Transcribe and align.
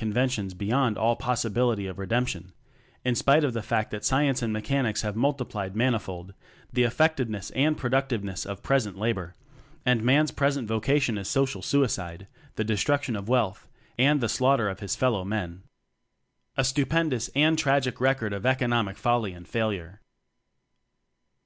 conventions 0.00 0.54
beyond 0.54 0.96
all 0.96 1.14
possibility 1.14 1.86
of 1.86 1.98
redemption 1.98 2.52
(in 3.04 3.14
spite 3.14 3.44
of 3.44 3.52
the 3.52 3.60
fact 3.60 3.90
that 3.90 4.02
science 4.02 4.40
and 4.40 4.50
mechanics 4.50 5.02
have 5.02 5.14
multiplied 5.14 5.76
manifold 5.76 6.32
the 6.72 6.84
effectiveness 6.84 7.50
and 7.50 7.76
produc 7.76 8.08
tiveness 8.08 8.46
of 8.46 8.62
present 8.62 8.96
labor); 8.96 9.34
and 9.84 10.02
Man's 10.02 10.30
present 10.30 10.66
vocation 10.66 11.18
is 11.18 11.28
social 11.28 11.60
suicide 11.60 12.26
the 12.54 12.64
destruction 12.64 13.14
of 13.14 13.26
w 13.26 13.34
r 13.34 13.44
ealth 13.50 13.66
and 13.98 14.22
the 14.22 14.28
slaugh 14.30 14.56
ter 14.56 14.70
of 14.70 14.80
his 14.80 14.96
fellow 14.96 15.22
men! 15.22 15.64
A 16.56 16.64
stupendous 16.64 17.28
and 17.36 17.58
tragic 17.58 18.00
record 18.00 18.32
of 18.32 18.46
"Economic" 18.46 18.96
folly 18.96 19.34
and 19.34 19.46
failure!. 19.46 20.00